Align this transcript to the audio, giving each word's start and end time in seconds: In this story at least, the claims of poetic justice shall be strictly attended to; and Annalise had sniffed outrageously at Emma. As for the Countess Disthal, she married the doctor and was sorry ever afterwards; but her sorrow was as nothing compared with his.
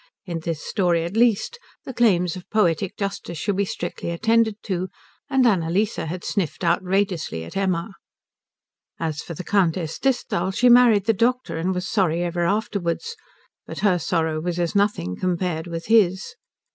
In 0.25 0.39
this 0.39 0.59
story 0.63 1.03
at 1.03 1.15
least, 1.15 1.59
the 1.85 1.93
claims 1.93 2.35
of 2.35 2.49
poetic 2.49 2.97
justice 2.97 3.37
shall 3.37 3.53
be 3.53 3.65
strictly 3.65 4.09
attended 4.09 4.55
to; 4.63 4.87
and 5.29 5.45
Annalise 5.45 5.97
had 5.97 6.23
sniffed 6.23 6.63
outrageously 6.63 7.43
at 7.43 7.55
Emma. 7.55 7.93
As 8.99 9.21
for 9.21 9.35
the 9.35 9.43
Countess 9.43 9.99
Disthal, 9.99 10.49
she 10.49 10.69
married 10.69 11.05
the 11.05 11.13
doctor 11.13 11.55
and 11.55 11.75
was 11.75 11.85
sorry 11.87 12.23
ever 12.23 12.45
afterwards; 12.45 13.15
but 13.67 13.81
her 13.85 13.99
sorrow 13.99 14.39
was 14.41 14.57
as 14.59 14.73
nothing 14.73 15.17
compared 15.17 15.67
with 15.67 15.85
his. 15.85 16.33